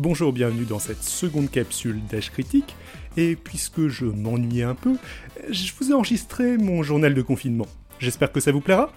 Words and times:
Bonjour, 0.00 0.32
bienvenue 0.32 0.64
dans 0.64 0.78
cette 0.78 1.02
seconde 1.02 1.50
capsule 1.50 2.00
d'âge 2.06 2.30
critique. 2.30 2.76
Et 3.16 3.34
puisque 3.34 3.88
je 3.88 4.04
m'ennuyais 4.04 4.62
un 4.62 4.76
peu, 4.76 4.94
je 5.50 5.72
vous 5.76 5.90
ai 5.90 5.92
enregistré 5.92 6.56
mon 6.56 6.84
journal 6.84 7.14
de 7.14 7.20
confinement. 7.20 7.66
J'espère 7.98 8.30
que 8.30 8.38
ça 8.38 8.52
vous 8.52 8.60
plaira. 8.60 8.92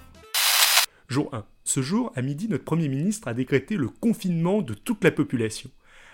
Jour 1.07 1.33
1. 1.33 1.43
Ce 1.63 1.81
jour, 1.81 2.13
à 2.15 2.21
midi, 2.21 2.47
notre 2.47 2.65
Premier 2.65 2.87
ministre 2.87 3.27
a 3.27 3.33
décrété 3.33 3.77
le 3.77 3.89
confinement 3.89 4.61
de 4.61 4.75
toute 4.75 5.03
la 5.03 5.09
population. 5.09 5.71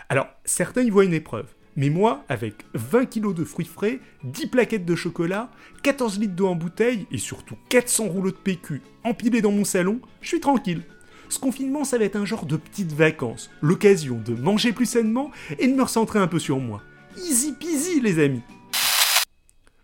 Alors, 0.08 0.28
certains 0.46 0.84
y 0.84 0.90
voient 0.90 1.04
une 1.04 1.14
épreuve. 1.14 1.48
Mais 1.76 1.90
moi, 1.90 2.24
avec 2.30 2.54
20 2.74 3.08
kilos 3.08 3.36
de 3.36 3.44
fruits 3.44 3.66
frais, 3.66 4.00
10 4.24 4.48
plaquettes 4.48 4.86
de 4.86 4.96
chocolat, 4.96 5.52
14 5.84 6.18
litres 6.18 6.36
d'eau 6.36 6.48
en 6.48 6.56
bouteille 6.56 7.08
et 7.12 7.18
surtout 7.18 7.58
400 7.68 8.06
rouleaux 8.06 8.32
de 8.32 8.38
PQ 8.38 8.82
empilés 9.04 9.42
dans 9.42 9.52
mon 9.52 9.66
salon, 9.66 10.00
je 10.22 10.30
suis 10.30 10.40
tranquille. 10.40 10.84
Ce 11.30 11.40
confinement, 11.40 11.84
ça 11.84 11.98
va 11.98 12.06
être 12.06 12.16
un 12.16 12.26
genre 12.26 12.46
de 12.46 12.58
petites 12.58 12.94
vacances, 12.94 13.50
l'occasion 13.62 14.20
de 14.20 14.34
manger 14.34 14.72
plus 14.72 14.86
sainement 14.86 15.32
et 15.60 15.68
de 15.68 15.74
me 15.74 15.84
recentrer 15.84 16.20
un 16.20 16.28
peu 16.28 16.40
sur 16.40 16.60
moi. 16.60 16.82
Easy 17.18 17.54
peasy, 17.54 18.00
les 18.00 18.20
amis. 18.20 18.44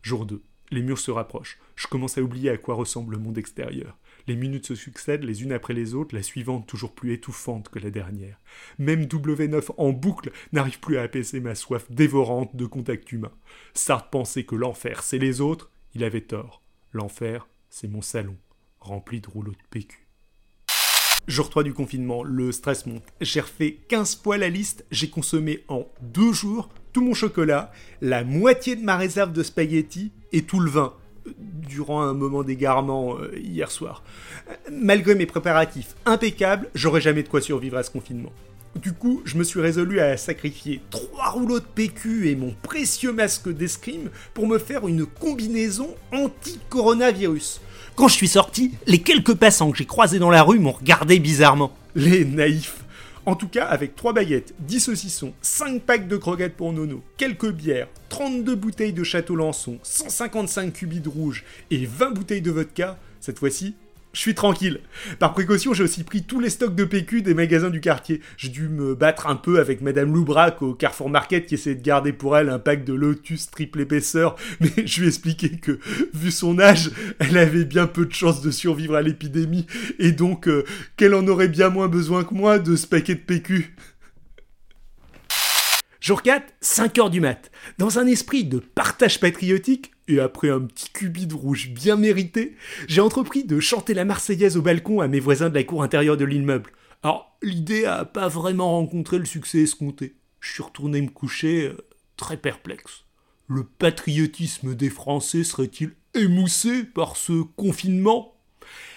Jour 0.02 0.26
2. 0.26 0.42
Les 0.72 0.82
murs 0.82 1.00
se 1.00 1.12
rapprochent. 1.12 1.60
Je 1.76 1.88
commence 1.88 2.18
à 2.18 2.22
oublier 2.22 2.50
à 2.50 2.58
quoi 2.58 2.76
ressemble 2.76 3.14
le 3.14 3.20
monde 3.20 3.38
extérieur. 3.38 3.98
Les 4.28 4.36
minutes 4.36 4.68
se 4.68 4.76
succèdent 4.76 5.24
les 5.24 5.44
unes 5.44 5.52
après 5.52 5.74
les 5.74 5.94
autres, 5.94 6.16
la 6.16 6.24
suivante 6.24 6.66
toujours 6.66 6.96
plus 6.96 7.14
étouffante 7.14 7.70
que 7.70 7.80
la 7.80 7.90
dernière. 7.90 8.40
Même 8.80 9.04
W9 9.04 9.72
en 9.78 9.92
boucle 9.92 10.32
n'arrive 10.54 10.80
plus 10.80 10.98
à 10.98 11.02
apaiser 11.02 11.42
ma 11.42 11.56
soif 11.56 11.92
dévorante 11.92 12.56
de 12.56 12.66
contact 12.66 13.12
humain. 13.12 13.34
Sartre 13.74 14.10
pensait 14.10 14.46
que 14.46 14.56
l'enfer 14.56 15.04
c'est 15.04 15.18
les 15.18 15.42
autres, 15.42 15.72
il 15.94 16.04
avait 16.04 16.22
tort. 16.22 16.64
L'enfer, 16.94 17.48
c'est 17.70 17.88
mon 17.88 18.02
salon, 18.02 18.38
rempli 18.80 19.20
de 19.20 19.30
rouleaux 19.30 19.52
de 19.52 19.58
PQ. 19.70 20.03
Jour 21.28 21.50
3 21.50 21.64
du 21.64 21.74
confinement, 21.74 22.22
le 22.22 22.52
stress 22.52 22.86
monte. 22.86 23.04
J'ai 23.22 23.40
refait 23.40 23.78
15 23.88 24.20
fois 24.22 24.38
la 24.38 24.50
liste, 24.50 24.84
j'ai 24.92 25.10
consommé 25.10 25.64
en 25.70 25.88
deux 26.02 26.34
jours 26.34 26.70
tout 26.92 27.02
mon 27.02 27.14
chocolat, 27.14 27.72
la 28.02 28.26
moitié 28.26 28.76
de 28.76 28.84
ma 28.84 28.98
réserve 28.98 29.32
de 29.32 29.42
spaghettis 29.42 30.12
et 30.34 30.44
tout 30.44 30.60
le 30.60 30.70
vin 30.70 30.94
durant 31.38 32.02
un 32.02 32.14
moment 32.14 32.44
d'égarement 32.44 33.18
euh, 33.18 33.32
hier 33.40 33.72
soir. 33.72 34.04
Malgré 34.70 35.16
mes 35.16 35.26
préparatifs 35.26 35.96
impeccables, 36.06 36.70
j'aurais 36.76 37.00
jamais 37.02 37.24
de 37.24 37.30
quoi 37.30 37.40
survivre 37.40 37.78
à 37.78 37.84
ce 37.84 37.90
confinement. 37.90 38.34
Du 38.76 38.92
coup, 38.92 39.22
je 39.24 39.38
me 39.38 39.44
suis 39.44 39.62
résolu 39.62 40.02
à 40.02 40.18
sacrifier 40.18 40.82
trois 40.90 41.30
rouleaux 41.30 41.60
de 41.60 41.66
PQ 41.66 42.30
et 42.30 42.36
mon 42.36 42.54
précieux 42.64 43.14
masque 43.14 43.50
d'escrime 43.50 44.10
pour 44.34 44.48
me 44.48 44.58
faire 44.58 44.88
une 44.88 45.06
combinaison 45.06 45.96
anti-coronavirus. 46.12 47.62
Quand 47.96 48.08
je 48.08 48.16
suis 48.16 48.28
sorti, 48.28 48.72
les 48.88 49.04
quelques 49.04 49.36
passants 49.36 49.70
que 49.70 49.78
j'ai 49.78 49.86
croisés 49.86 50.18
dans 50.18 50.32
la 50.32 50.42
rue 50.42 50.58
m'ont 50.58 50.72
regardé 50.72 51.20
bizarrement. 51.20 51.72
Les 51.96 52.26
naïfs. 52.26 52.84
En 53.28 53.36
tout 53.36 53.48
cas, 53.48 53.66
avec 53.66 53.96
3 53.96 54.14
baguettes, 54.14 54.56
10 54.60 54.80
saucissons, 54.80 55.34
5 55.44 55.84
packs 55.84 56.08
de 56.08 56.18
croquettes 56.18 56.58
pour 56.58 56.74
Nono, 56.74 57.04
quelques 57.18 57.52
bières, 57.52 57.88
32 58.10 58.56
bouteilles 58.56 58.94
de 58.94 59.04
Château 59.04 59.36
Lançon, 59.36 59.78
155 59.84 60.74
cubis 60.74 61.02
de 61.02 61.08
rouge 61.08 61.46
et 61.70 61.86
20 61.86 62.12
bouteilles 62.12 62.42
de 62.42 62.52
vodka, 62.52 62.98
cette 63.22 63.40
fois-ci, 63.40 63.76
je 64.14 64.20
suis 64.20 64.36
tranquille. 64.36 64.80
Par 65.18 65.34
précaution, 65.34 65.74
j'ai 65.74 65.84
aussi 65.84 66.04
pris 66.04 66.24
tous 66.24 66.40
les 66.40 66.52
stocks 66.52 66.76
de 66.76 66.86
PQ 66.86 67.24
des 67.24 67.34
magasins 67.34 67.72
du 67.72 67.82
quartier. 67.82 68.22
J'ai 68.38 68.50
dû 68.50 68.70
me 68.70 68.94
battre 68.94 69.26
un 69.26 69.36
peu 69.36 69.60
avec 69.60 69.82
Madame 69.82 70.14
Loubrac 70.14 70.62
au 70.62 70.76
Carrefour 70.76 71.10
Market 71.10 71.48
qui 71.48 71.56
essayait 71.56 71.76
de 71.76 71.82
garder 71.82 72.14
pour 72.14 72.38
elle 72.38 72.50
un 72.50 72.60
pack 72.60 72.86
de 72.86 72.94
Lotus 72.94 73.50
triple 73.50 73.82
épaisseur, 73.82 74.36
mais 74.60 74.86
je 74.86 75.00
lui 75.00 75.08
ai 75.08 75.10
expliqué 75.10 75.58
que, 75.58 75.80
vu 76.14 76.30
son 76.30 76.60
âge, 76.60 76.92
elle 77.20 77.38
avait 77.38 77.66
bien 77.66 77.88
peu 77.88 78.06
de 78.06 78.14
chances 78.14 78.42
de 78.42 78.52
survivre 78.52 78.96
à 78.96 79.02
l'épidémie, 79.02 79.66
et 79.98 80.12
donc 80.12 80.48
euh, 80.48 80.64
qu'elle 80.96 81.16
en 81.16 81.28
aurait 81.28 81.48
bien 81.48 81.70
moins 81.70 81.88
besoin 81.88 82.24
que 82.24 82.36
moi 82.36 82.60
de 82.60 82.76
ce 82.76 82.86
paquet 82.86 83.16
de 83.16 83.20
PQ. 83.20 83.76
Jour 86.04 86.22
4, 86.22 86.54
5 86.60 87.00
heures 87.00 87.10
du 87.10 87.22
mat. 87.22 87.50
Dans 87.78 87.98
un 87.98 88.06
esprit 88.06 88.44
de 88.44 88.60
partage 88.60 89.22
patriotique, 89.22 89.93
et 90.08 90.20
après 90.20 90.50
un 90.50 90.62
petit 90.62 90.90
cubit 90.90 91.28
de 91.28 91.34
rouge 91.34 91.70
bien 91.70 91.96
mérité, 91.96 92.56
j'ai 92.88 93.02
entrepris 93.02 93.44
de 93.44 93.60
chanter 93.60 93.94
la 93.94 94.06
Marseillaise 94.06 94.58
au 94.58 94.62
balcon 94.62 95.00
à 95.00 95.08
mes 95.08 95.20
voisins 95.20 95.50
de 95.50 95.56
la 95.56 95.64
cour 95.64 95.84
intérieure 95.84 96.18
de 96.18 96.26
l'immeuble. 96.26 96.72
Alors, 97.04 97.38
l'idée 97.42 97.86
a 97.86 98.06
pas 98.06 98.28
vraiment 98.28 98.72
rencontré 98.72 99.18
le 99.18 99.26
succès 99.26 99.60
escompté. 99.60 100.16
Je 100.40 100.54
suis 100.54 100.64
retourné 100.64 101.02
me 101.02 101.10
coucher 101.10 101.68
euh, 101.68 101.78
très 102.18 102.38
perplexe. 102.38 103.06
Le 103.48 103.64
patriotisme 103.64 104.76
des 104.76 104.90
Français 104.90 105.44
serait-il 105.44 105.92
émoussé 106.16 106.84
par 106.84 107.18
ce 107.18 107.42
confinement? 107.42 108.36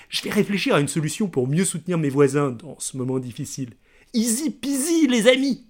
Je 0.08 0.22
vais 0.22 0.30
réfléchir 0.30 0.74
à 0.74 0.80
une 0.80 0.88
solution 0.88 1.28
pour 1.28 1.48
mieux 1.48 1.64
soutenir 1.64 1.98
mes 1.98 2.10
voisins 2.10 2.50
dans 2.50 2.78
ce 2.78 2.96
moment 2.96 3.18
difficile. 3.18 3.70
Easy 4.14 4.50
peasy, 4.50 5.08
les 5.08 5.28
amis 5.28 5.66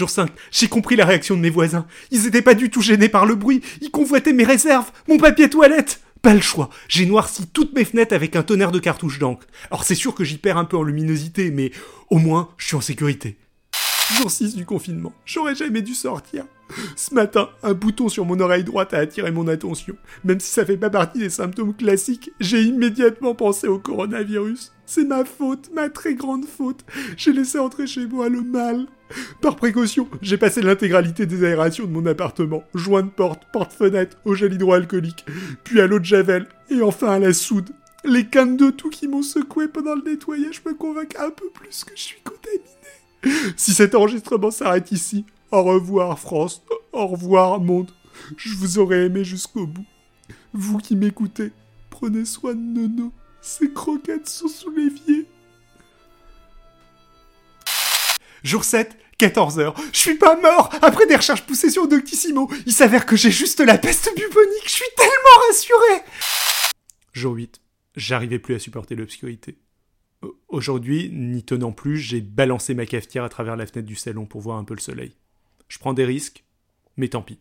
Jour 0.00 0.08
5, 0.08 0.30
j'ai 0.50 0.68
compris 0.68 0.96
la 0.96 1.04
réaction 1.04 1.36
de 1.36 1.42
mes 1.42 1.50
voisins. 1.50 1.86
Ils 2.10 2.26
étaient 2.26 2.40
pas 2.40 2.54
du 2.54 2.70
tout 2.70 2.80
gênés 2.80 3.10
par 3.10 3.26
le 3.26 3.34
bruit, 3.34 3.60
ils 3.82 3.90
convoitaient 3.90 4.32
mes 4.32 4.44
réserves, 4.44 4.90
mon 5.08 5.18
papier 5.18 5.50
toilette. 5.50 6.00
Pas 6.22 6.32
le 6.32 6.40
choix, 6.40 6.70
j'ai 6.88 7.04
noirci 7.04 7.48
toutes 7.48 7.74
mes 7.74 7.84
fenêtres 7.84 8.14
avec 8.14 8.34
un 8.34 8.42
tonnerre 8.42 8.72
de 8.72 8.78
cartouches 8.78 9.18
d'encre. 9.18 9.46
Alors 9.70 9.84
c'est 9.84 9.94
sûr 9.94 10.14
que 10.14 10.24
j'y 10.24 10.38
perds 10.38 10.56
un 10.56 10.64
peu 10.64 10.78
en 10.78 10.82
luminosité, 10.82 11.50
mais 11.50 11.70
au 12.08 12.16
moins 12.16 12.48
je 12.56 12.68
suis 12.68 12.76
en 12.76 12.80
sécurité. 12.80 13.36
Jour 14.16 14.30
6 14.30 14.56
du 14.56 14.64
confinement, 14.64 15.12
j'aurais 15.26 15.54
jamais 15.54 15.82
dû 15.82 15.92
sortir. 15.92 16.46
Ce 16.96 17.12
matin, 17.12 17.50
un 17.62 17.74
bouton 17.74 18.08
sur 18.08 18.24
mon 18.24 18.40
oreille 18.40 18.64
droite 18.64 18.94
a 18.94 19.00
attiré 19.00 19.30
mon 19.32 19.48
attention. 19.48 19.96
Même 20.24 20.40
si 20.40 20.50
ça 20.50 20.64
fait 20.64 20.78
pas 20.78 20.88
partie 20.88 21.18
des 21.18 21.28
symptômes 21.28 21.76
classiques, 21.76 22.30
j'ai 22.40 22.62
immédiatement 22.62 23.34
pensé 23.34 23.68
au 23.68 23.78
coronavirus. 23.78 24.72
C'est 24.86 25.04
ma 25.04 25.26
faute, 25.26 25.68
ma 25.74 25.90
très 25.90 26.14
grande 26.14 26.46
faute. 26.46 26.86
J'ai 27.18 27.34
laissé 27.34 27.58
entrer 27.58 27.86
chez 27.86 28.06
moi 28.06 28.30
le 28.30 28.40
mal. 28.40 28.86
Par 29.40 29.56
précaution, 29.56 30.08
j'ai 30.22 30.38
passé 30.38 30.62
l'intégralité 30.62 31.26
des 31.26 31.44
aérations 31.44 31.84
de 31.84 31.90
mon 31.90 32.06
appartement, 32.06 32.62
joint 32.74 33.02
de 33.02 33.08
porte, 33.08 33.42
porte-fenêtre, 33.52 34.16
au 34.24 34.34
gel 34.34 34.54
hydroalcoolique, 34.54 35.24
puis 35.64 35.80
à 35.80 35.86
l'eau 35.86 35.98
de 35.98 36.04
javel, 36.04 36.46
et 36.70 36.82
enfin 36.82 37.12
à 37.12 37.18
la 37.18 37.32
soude. 37.32 37.70
Les 38.04 38.26
cannes 38.26 38.56
de 38.56 38.70
tout 38.70 38.88
qui 38.88 39.08
m'ont 39.08 39.22
secoué 39.22 39.68
pendant 39.68 39.94
le 39.94 40.02
nettoyage 40.02 40.62
me 40.64 40.74
convainquent 40.74 41.18
un 41.18 41.30
peu 41.30 41.50
plus 41.52 41.84
que 41.84 41.92
je 41.94 42.02
suis 42.02 42.20
contaminé. 42.22 43.54
Si 43.56 43.74
cet 43.74 43.94
enregistrement 43.94 44.50
s'arrête 44.50 44.92
ici, 44.92 45.26
au 45.50 45.62
revoir 45.62 46.18
France, 46.18 46.62
au 46.92 47.06
revoir 47.06 47.60
monde. 47.60 47.90
Je 48.36 48.54
vous 48.54 48.78
aurais 48.78 49.06
aimé 49.06 49.24
jusqu'au 49.24 49.66
bout. 49.66 49.84
Vous 50.52 50.78
qui 50.78 50.96
m'écoutez, 50.96 51.52
prenez 51.90 52.24
soin 52.24 52.54
de 52.54 52.60
Nono. 52.60 53.12
Ces 53.40 53.72
croquettes 53.72 54.28
sont 54.28 54.48
sous 54.48 54.70
l'évier. 54.70 55.26
Jour 58.42 58.64
7, 58.64 58.96
14h. 59.18 59.74
Je 59.92 59.98
suis 59.98 60.16
pas 60.16 60.40
mort 60.40 60.70
Après 60.82 61.06
des 61.06 61.16
recherches 61.16 61.46
poussées 61.46 61.70
sur 61.70 61.88
Doctissimo, 61.88 62.50
il 62.66 62.72
s'avère 62.72 63.06
que 63.06 63.16
j'ai 63.16 63.30
juste 63.30 63.60
la 63.60 63.78
peste 63.78 64.10
bubonique. 64.16 64.64
Je 64.64 64.70
suis 64.70 64.84
tellement 64.96 65.46
rassuré 65.48 66.02
Jour 67.12 67.34
8. 67.34 67.60
J'arrivais 67.96 68.38
plus 68.38 68.54
à 68.54 68.58
supporter 68.58 68.94
l'obscurité. 68.94 69.58
Aujourd'hui, 70.48 71.10
n'y 71.10 71.42
tenant 71.44 71.72
plus, 71.72 71.98
j'ai 71.98 72.20
balancé 72.20 72.74
ma 72.74 72.86
cafetière 72.86 73.24
à 73.24 73.28
travers 73.28 73.56
la 73.56 73.66
fenêtre 73.66 73.88
du 73.88 73.96
salon 73.96 74.26
pour 74.26 74.40
voir 74.40 74.58
un 74.58 74.64
peu 74.64 74.74
le 74.74 74.80
soleil. 74.80 75.16
Je 75.68 75.78
prends 75.78 75.94
des 75.94 76.04
risques, 76.04 76.44
mais 76.96 77.08
tant 77.08 77.22
pis. 77.22 77.38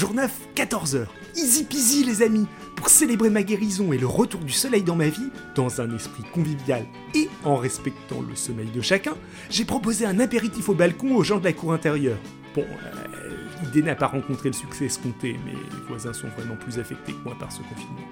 Jour 0.00 0.14
9, 0.14 0.32
14h. 0.56 1.04
Easy 1.36 1.64
peasy 1.64 2.04
les 2.04 2.22
amis 2.22 2.46
Pour 2.74 2.88
célébrer 2.88 3.28
ma 3.28 3.42
guérison 3.42 3.92
et 3.92 3.98
le 3.98 4.06
retour 4.06 4.40
du 4.40 4.50
soleil 4.50 4.82
dans 4.82 4.96
ma 4.96 5.08
vie, 5.08 5.28
dans 5.54 5.82
un 5.82 5.94
esprit 5.94 6.22
convivial 6.32 6.86
et 7.14 7.28
en 7.44 7.56
respectant 7.56 8.22
le 8.26 8.34
sommeil 8.34 8.70
de 8.70 8.80
chacun, 8.80 9.12
j'ai 9.50 9.66
proposé 9.66 10.06
un 10.06 10.18
apéritif 10.18 10.70
au 10.70 10.74
balcon 10.74 11.14
aux 11.14 11.22
gens 11.22 11.36
de 11.36 11.44
la 11.44 11.52
cour 11.52 11.74
intérieure. 11.74 12.16
Bon, 12.54 12.62
euh, 12.62 13.28
l'idée 13.62 13.82
n'a 13.82 13.94
pas 13.94 14.06
rencontré 14.06 14.48
le 14.48 14.54
succès 14.54 14.86
escompté, 14.86 15.36
mais 15.44 15.52
les 15.52 15.86
voisins 15.86 16.14
sont 16.14 16.28
vraiment 16.28 16.56
plus 16.56 16.78
affectés 16.78 17.12
que 17.12 17.22
moi 17.22 17.36
par 17.38 17.52
ce 17.52 17.58
confinement. 17.58 18.08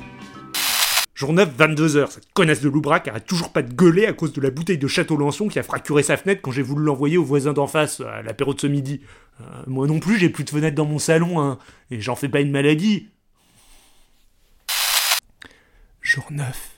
Jour 1.18 1.32
9, 1.32 1.56
22h, 1.58 2.10
cette 2.10 2.32
connasse 2.34 2.60
de 2.60 2.68
Loubrac 2.68 3.08
arrête 3.08 3.26
toujours 3.26 3.50
pas 3.50 3.62
de 3.62 3.72
gueuler 3.72 4.06
à 4.06 4.12
cause 4.12 4.34
de 4.34 4.40
la 4.40 4.50
bouteille 4.50 4.78
de 4.78 4.86
Château 4.86 5.16
Lançon 5.16 5.48
qui 5.48 5.58
a 5.58 5.64
fracturé 5.64 6.04
sa 6.04 6.16
fenêtre 6.16 6.42
quand 6.42 6.52
j'ai 6.52 6.62
voulu 6.62 6.84
l'envoyer 6.84 7.16
au 7.16 7.24
voisin 7.24 7.54
d'en 7.54 7.66
face 7.66 8.00
à 8.02 8.22
l'apéro 8.22 8.52
de 8.52 8.60
ce 8.60 8.66
midi. 8.68 9.00
Euh, 9.40 9.62
moi 9.66 9.86
non 9.86 10.00
plus, 10.00 10.18
j'ai 10.18 10.28
plus 10.28 10.44
de 10.44 10.50
fenêtre 10.50 10.74
dans 10.74 10.86
mon 10.86 10.98
salon, 10.98 11.40
hein, 11.40 11.58
et 11.90 12.00
j'en 12.00 12.16
fais 12.16 12.28
pas 12.28 12.40
une 12.40 12.50
maladie. 12.50 13.08
Jour 16.00 16.26
9, 16.30 16.77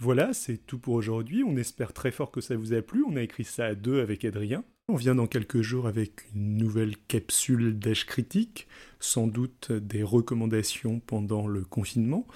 Voilà, 0.00 0.32
c'est 0.32 0.58
tout 0.58 0.78
pour 0.78 0.94
aujourd'hui. 0.94 1.42
On 1.42 1.56
espère 1.56 1.92
très 1.92 2.12
fort 2.12 2.30
que 2.30 2.40
ça 2.40 2.56
vous 2.56 2.72
a 2.72 2.82
plu. 2.82 3.04
On 3.08 3.16
a 3.16 3.22
écrit 3.22 3.44
ça 3.44 3.66
à 3.66 3.74
deux 3.74 4.00
avec 4.00 4.24
Adrien. 4.24 4.62
On 4.90 4.96
vient 4.96 5.14
dans 5.14 5.26
quelques 5.26 5.60
jours 5.60 5.86
avec 5.86 6.24
une 6.34 6.56
nouvelle 6.56 6.96
capsule 7.08 7.78
d'âge 7.78 8.06
critique, 8.06 8.68
sans 9.00 9.26
doute 9.26 9.70
des 9.70 10.02
recommandations 10.02 11.00
pendant 11.00 11.46
le 11.46 11.62
confinement. 11.62 12.26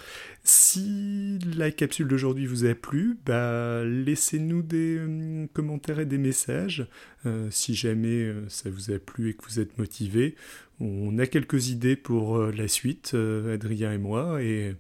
Si 0.45 1.39
la 1.57 1.71
capsule 1.71 2.09
d'aujourd'hui 2.09 2.45
vous 2.45 2.67
a 2.67 2.75
plu, 2.75 3.17
bah, 3.25 3.85
laissez-nous 3.85 4.63
des 4.63 4.99
hum, 4.99 5.49
commentaires 5.55 6.01
et 6.01 6.05
des 6.05 6.19
messages. 6.19 6.87
Euh, 7.25 7.49
si 7.51 7.75
jamais 7.75 8.25
euh, 8.25 8.47
ça 8.51 8.69
vous 8.69 8.91
a 8.91 8.99
plu 8.99 9.31
et 9.31 9.35
que 9.35 9.45
vous 9.47 9.59
êtes 9.59 9.79
motivé, 9.79 10.35
on 10.79 11.17
a 11.19 11.27
quelques 11.27 11.69
idées 11.69 11.97
pour 11.97 12.37
euh, 12.37 12.53
la 12.53 12.69
suite, 12.69 13.15
Adrien 13.15 13.95
et 13.95 13.99
moi, 13.99 14.43
et 14.43 14.75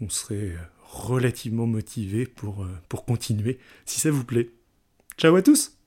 on 0.00 0.08
serait 0.08 0.54
relativement 0.90 1.66
motivé 1.66 2.26
pour, 2.26 2.66
pour 2.88 3.04
continuer, 3.04 3.58
si 3.86 4.00
ça 4.00 4.10
vous 4.10 4.24
plaît. 4.24 4.50
Ciao 5.16 5.34
à 5.36 5.42
tous 5.42 5.79